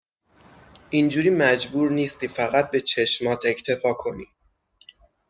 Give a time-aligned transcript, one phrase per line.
[0.89, 4.25] اینجوری مجبور نیستی فقط به چشمات اکتفا کنی